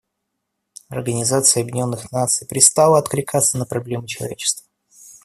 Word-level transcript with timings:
Организация 0.89 1.61
Объединенных 1.61 2.11
Наций 2.11 2.47
перестала 2.47 2.97
откликаться 2.97 3.59
на 3.59 3.67
проблемы 3.67 4.07
человечества. 4.07 4.67